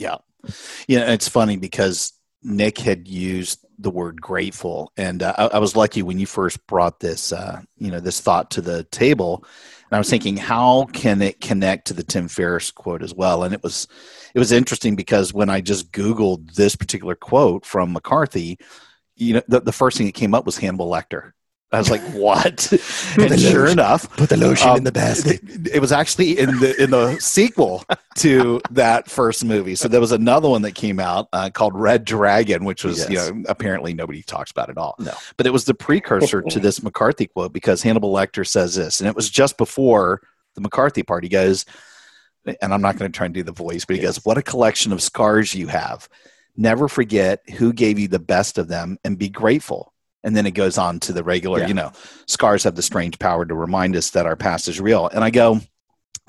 [0.00, 0.16] Yeah.
[0.88, 1.12] Yeah.
[1.12, 4.92] It's funny because Nick had used the word grateful.
[4.96, 8.20] And uh, I, I was lucky when you first brought this, uh, you know, this
[8.20, 9.44] thought to the table.
[9.90, 13.42] And I was thinking, how can it connect to the Tim Ferriss quote as well?
[13.42, 13.88] And it was,
[14.34, 18.58] it was interesting because when I just Googled this particular quote from McCarthy,
[19.16, 21.32] you know, the, the first thing that came up was Hannibal Lecter.
[21.72, 22.72] I was like, "What?"
[23.18, 25.40] and sure enough, Put the lotion um, in the basket.
[25.44, 27.84] It, it was actually in the in the sequel
[28.16, 29.76] to that first movie.
[29.76, 33.16] So there was another one that came out uh, called Red Dragon, which was you
[33.16, 34.96] know apparently nobody talks about at all.
[34.98, 35.12] No.
[35.36, 39.08] but it was the precursor to this McCarthy quote because Hannibal Lecter says this, and
[39.08, 40.22] it was just before
[40.56, 41.22] the McCarthy part.
[41.22, 41.66] He goes,
[42.44, 44.42] and I'm not going to try and do the voice, but he goes, "What a
[44.42, 46.08] collection of scars you have.
[46.56, 49.92] Never forget who gave you the best of them, and be grateful."
[50.22, 51.68] And then it goes on to the regular Yeah.
[51.68, 51.92] you know
[52.26, 55.30] scars have the strange power to remind us that our past is real and i
[55.30, 55.60] go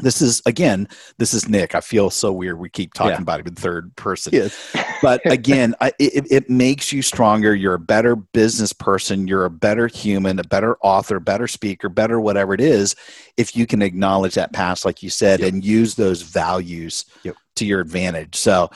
[0.01, 0.87] this is again
[1.17, 1.75] this is nick.
[1.75, 2.59] I feel so weird.
[2.59, 3.21] We keep talking Yeah.
[3.21, 4.33] about it in third person.
[4.33, 4.75] Yes.
[5.01, 7.55] but again I, it, it makes you stronger.
[7.55, 9.27] You're a better business person.
[9.27, 12.95] You're a better human a better author better speaker better whatever it is
[13.37, 17.35] if you can acknowledge that past like you said and use those values Yep.
[17.55, 18.35] to your advantage.
[18.35, 18.69] So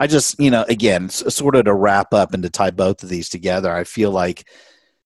[0.00, 3.08] i just you know again sort of to wrap up and to tie both of
[3.08, 4.46] these together i feel like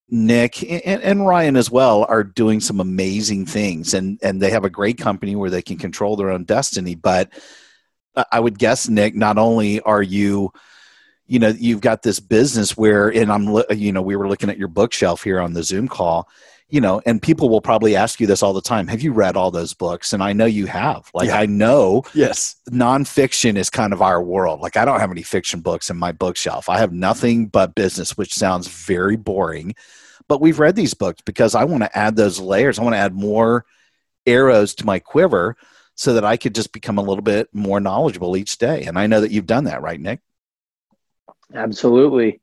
[0.09, 4.65] Nick and, and Ryan as well are doing some amazing things, and and they have
[4.65, 6.95] a great company where they can control their own destiny.
[6.95, 7.31] But
[8.31, 10.53] I- would guess, Nick, not only are you,
[11.27, 14.59] you know, you've got this business where, and I'm, you know, we were looking at
[14.59, 16.29] your bookshelf here on the Zoom call,
[16.73, 18.89] you know, and people will probably ask you this all the time.
[18.89, 20.15] Have you read all those books?
[20.15, 21.11] And I know you have.
[21.13, 21.39] Like Yeah.
[21.39, 22.57] I know Yes.
[22.71, 24.61] nonfiction is kind of our world.
[24.61, 26.71] Like I don't have any fiction books in my bookshelf.
[26.71, 29.75] I have nothing but business, which sounds very boring.
[30.29, 32.79] But we've read these books because I want to add those layers.
[32.79, 33.67] I want to add more
[34.25, 35.57] arrows to my quiver
[35.95, 38.85] so that I could just become a little bit more knowledgeable each day.
[38.85, 40.21] And I know that you've done that, right, Nick?
[41.55, 42.41] Absolutely.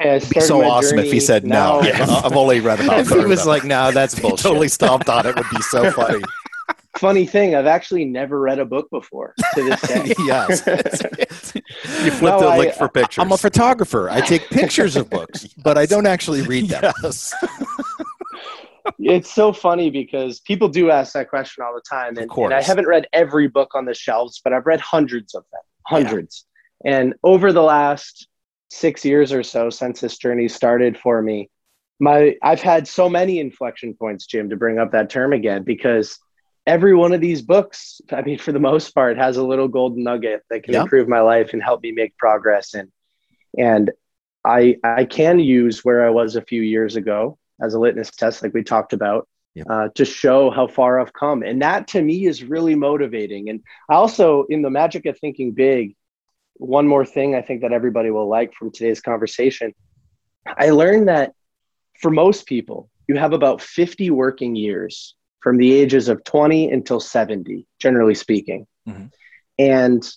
[0.00, 1.80] It'd be so awesome if he said no.
[1.80, 3.00] now- I've only read about.
[3.00, 4.38] If he was like, no, that's bullshit.
[4.38, 5.34] totally stomped on it.
[5.36, 6.22] Would be so funny.
[6.96, 10.14] Funny thing, I've actually never read a book before to this day.
[10.24, 13.22] yes, you flipped No, the I- link for pictures.
[13.22, 14.10] I'm a photographer.
[14.10, 16.92] I take pictures of books, but I don't actually read them.
[17.04, 17.32] Yes.
[18.98, 22.16] it's so funny because people do ask that question all the time.
[22.16, 22.46] And, course.
[22.46, 25.60] and I haven't read every book on the shelves, but I've read hundreds of them,
[25.86, 26.46] hundreds.
[26.84, 28.27] And over the last
[28.68, 31.48] six years or so since this journey started for me,
[32.00, 36.18] my I've had so many inflection points, Jim, to bring up that term again, because
[36.66, 40.04] every one of these books, I mean, for the most part, has a little golden
[40.04, 40.82] nugget that can Yeah.
[40.82, 42.74] improve my life and help me make progress.
[42.74, 42.90] And
[43.56, 43.90] and
[44.44, 48.42] I I can use where I was a few years ago as a litmus test,
[48.42, 49.66] like we talked about, Yep.
[49.68, 51.42] uh, to show how far I've come.
[51.42, 53.48] And that to me is really motivating.
[53.48, 53.60] And
[53.90, 55.96] I also, in the magic of thinking big,
[56.58, 59.74] one more thing I think that everybody will like from today's conversation.
[60.46, 61.32] I learned that
[62.00, 67.00] for most people, you have about 50 working years from the ages of 20 until
[67.00, 68.66] 70, generally speaking.
[68.88, 69.10] Mhm.
[69.58, 70.08] And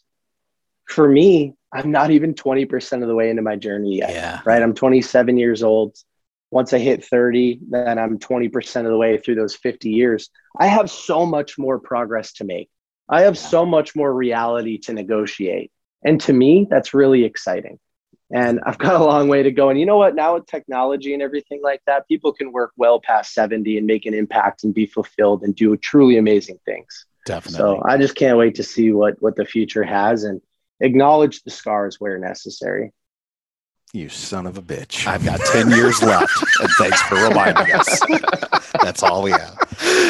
[0.87, 4.41] for me, I'm not even 20% of the way into my journey yet Yeah.
[4.45, 4.61] right?
[4.61, 5.95] I'm 27 years old.
[6.49, 10.29] Once I hit 30, then I'm 20% of the way through those 50 years.
[10.59, 12.69] I have so much more progress to make.
[13.07, 15.71] I have so much more reality to negotiate.
[16.03, 17.79] And to me, that's really exciting.
[18.33, 19.69] And I've got a long way to go.
[19.69, 20.15] And you know what?
[20.15, 24.05] Now with technology and everything like that, people can work well past 70 and make
[24.05, 27.05] an impact and be fulfilled and do truly amazing things.
[27.25, 27.57] Definitely.
[27.57, 30.41] So I just can't wait to see what what the future has and
[30.79, 32.93] acknowledge the scars where necessary.
[33.93, 35.05] You son of a bitch.
[35.05, 36.31] I've got 10 years left.
[36.61, 37.99] And thanks for reminding us.
[38.81, 39.57] That's all we have.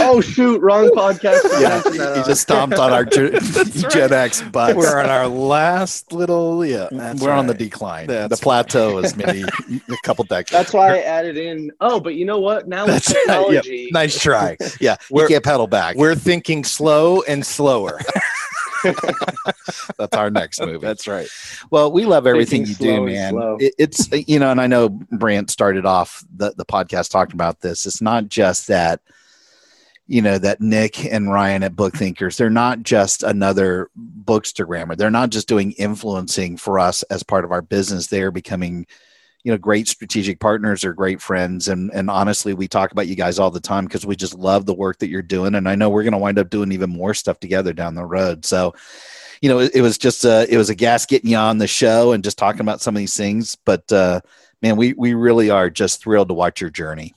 [0.04, 1.42] Oh shoot, wrong podcast.
[1.62, 1.82] Yeah,
[2.18, 3.34] you just stomped on our Gen,
[3.92, 4.76] Gen X butts.
[4.76, 6.88] We're on our last little, yeah.
[6.92, 8.08] We're on the decline.
[8.08, 10.52] That's the plateau is maybe a couple decades.
[10.52, 11.72] That's why I added in.
[11.82, 12.68] Oh, but you know what?
[12.68, 13.26] Now with That's right.
[13.28, 13.64] Yep.
[13.64, 14.58] technology, Nice try.
[14.80, 15.96] Yeah, We're- can't pedal back.
[15.96, 18.00] We're thinking slow and slower.
[19.98, 20.80] That's our next movie.
[20.80, 21.28] That's right.
[21.70, 23.58] Well, we love everything you Thinking do, slow and man.
[23.60, 27.62] It, it's you know, and I know Brant started off the the podcast talking about
[27.62, 27.86] this.
[27.86, 29.02] It's not just that
[30.12, 32.36] you know that Nick and Ryan at Book Thinkers.
[32.36, 34.98] They're not just another bookstagrammer.
[34.98, 38.08] They're not just doing influencing for us as part of our business.
[38.08, 38.86] They are becoming
[39.46, 43.16] you know great strategic partners or great friends and and honestly we talk about you
[43.16, 45.74] guys all the time because we just love the work that you're doing and i
[45.74, 48.72] know we're going to wind up doing even more stuff together down the road so
[49.42, 51.66] you know it, it was just a it was a gas getting you on the
[51.66, 54.22] show and just talking about some of these things but uh
[54.62, 57.16] man we we really are just thrilled to watch your journey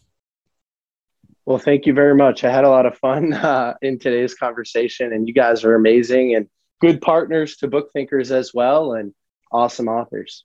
[1.46, 2.42] Well, thank you very much.
[2.44, 6.34] I had a lot of fun uh, in today's conversation, and you guys are amazing
[6.34, 6.48] and
[6.80, 9.12] good partners to book thinkers as well, and
[9.52, 10.44] awesome authors.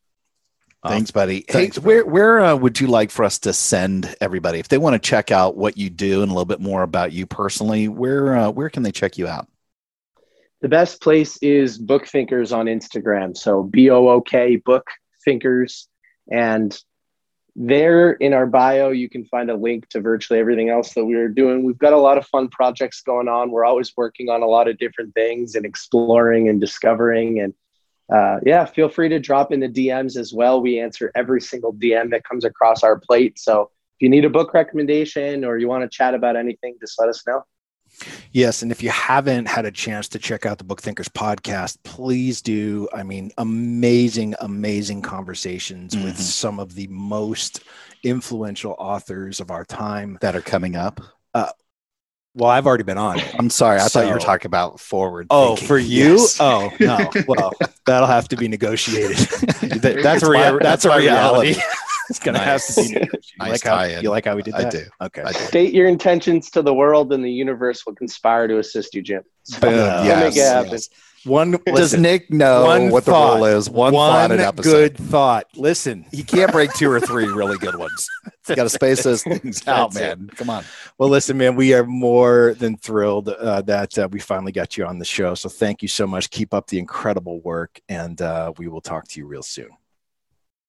[0.87, 4.59] thanks buddy thanks, hey where where uh, would you like for us to send everybody
[4.59, 7.11] if they want to check out what you do and a little bit more about
[7.11, 9.47] you personally where uh, where can they check you out
[10.61, 13.35] The best place is Book Thinkers on Instagram.
[13.35, 14.85] So B O O K Book
[15.23, 15.87] Thinkers.
[16.31, 16.77] And
[17.55, 21.29] there in our bio, you can find a link to virtually everything else that we're
[21.29, 21.63] doing.
[21.63, 23.51] We've got a lot of fun projects going on.
[23.51, 27.41] We're always working on a lot of different things and exploring and discovering.
[27.41, 27.53] And
[28.13, 30.61] uh, yeah, feel free to drop in the DMs as well.
[30.61, 33.37] We answer every single DM that comes across our plate.
[33.39, 36.99] So if you need a book recommendation or you want to chat about anything, just
[36.99, 37.43] let us know.
[38.31, 41.77] Yes, and if you haven't had a chance to check out the Book Thinkers podcast,
[41.83, 42.87] please do.
[42.93, 46.21] I mean, amazing, amazing conversations with Mhm.
[46.21, 47.61] some of the most
[48.03, 50.17] influential authors of our time.
[50.21, 51.01] that are coming up.
[52.35, 53.35] Well, I've already been on it.
[53.37, 55.27] I'm sorry, I thought you were talking about forward.
[55.31, 55.67] Oh, thinking.
[55.67, 56.11] for you?
[56.17, 56.37] Yes.
[56.39, 57.09] Oh, no.
[57.27, 57.53] Well,
[57.87, 59.17] that'll have to be negotiated.
[59.81, 61.47] That- that's rea- my- that's, that's a reality.
[61.49, 61.61] reality.
[62.09, 62.81] it's gonna have to be.
[62.81, 62.91] Nice.
[62.91, 63.13] negotiated.
[63.13, 64.03] You Nice like how tie-in.
[64.03, 64.59] you like how we did that?
[64.59, 64.71] I that?
[64.71, 64.85] do.
[65.01, 65.21] Okay.
[65.23, 65.39] I do.
[65.39, 69.23] State your intentions to the world, and the universe will conspire to assist you, Jim.
[69.61, 69.71] Boom.
[69.73, 70.71] Yes, make it happen.
[70.71, 70.89] yes.
[71.25, 73.35] One Does Nick know one what the thought.
[73.35, 73.69] rule is?
[73.69, 74.71] One, one thought an episode.
[74.71, 75.47] good thought.
[75.57, 78.07] Listen, He can't break two or three really good ones.
[78.47, 80.17] You got to space those things out, That's it.
[80.19, 80.29] man.
[80.29, 80.63] Come on.
[80.97, 84.85] Well, listen, man, we are more than thrilled uh, that uh, we finally got you
[84.85, 85.35] on the show.
[85.35, 86.29] So thank you so much.
[86.29, 89.69] Keep up the incredible work, and uh, we will talk to you real soon.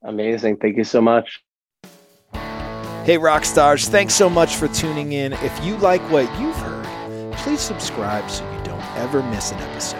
[0.02, 0.56] Amazing.
[0.56, 1.40] Thank you so much.
[3.04, 5.32] Hey, rock stars, thanks so much for tuning in.
[5.32, 9.98] If you like what you've heard, please subscribe so you don't ever miss an episode.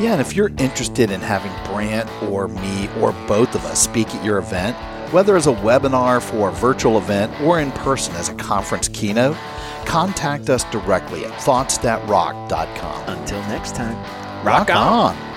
[0.00, 4.12] Yeah, and if you're interested in having Brant or me or both of us speak
[4.14, 4.76] at your event,
[5.12, 9.36] whether as a webinar for a virtual event or in person as a conference keynote,
[9.84, 13.08] contact us directly at thoughtsthatrock.com.
[13.08, 13.96] Until next time,
[14.44, 15.33] Rock on.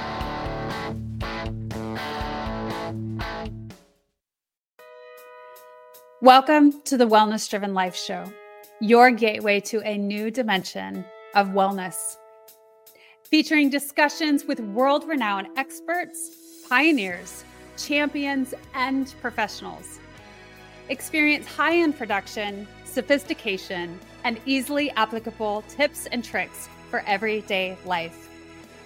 [6.24, 8.26] Welcome to the Wellness Driven Life Show,
[8.82, 11.06] your gateway to a new dimension
[11.36, 12.18] of wellness.
[13.22, 17.44] Featuring discussions with world renowned experts, pioneers,
[17.78, 20.00] champions, and professionals.
[20.90, 28.28] Experience high end production, sophistication, and easily applicable tips and tricks for everyday life.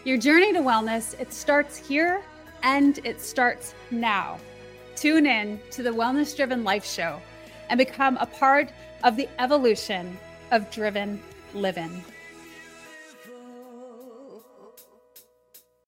[0.04, 2.24] Your journey to wellness, it starts here
[2.62, 4.38] and it starts now.
[5.02, 7.20] Tune in to the Wellness Driven Life Show
[7.72, 8.70] and become a part
[9.04, 10.16] of the evolution
[10.52, 11.20] of driven
[11.56, 12.04] living.